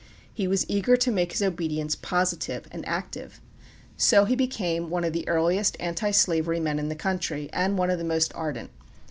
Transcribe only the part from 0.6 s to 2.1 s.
eager to make his obedience